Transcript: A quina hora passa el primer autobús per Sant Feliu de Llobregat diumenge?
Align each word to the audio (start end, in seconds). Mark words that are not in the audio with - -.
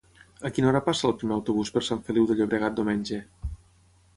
A 0.49 0.51
quina 0.53 0.69
hora 0.69 0.81
passa 0.87 1.05
el 1.09 1.13
primer 1.19 1.35
autobús 1.35 1.71
per 1.75 1.83
Sant 1.89 2.01
Feliu 2.09 2.25
de 2.33 2.39
Llobregat 2.41 2.81
diumenge? 2.81 3.21